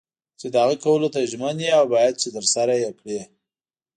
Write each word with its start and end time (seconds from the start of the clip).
چې 0.39 0.45
د 0.49 0.55
هغه 0.63 0.75
کولو 0.83 1.07
ته 1.13 1.29
ژمن 1.31 1.55
یې 1.65 1.71
او 1.79 1.85
باید 1.93 2.13
چې 2.21 2.27
ترسره 2.35 2.73
یې 2.81 2.91
کړې. 2.99 3.19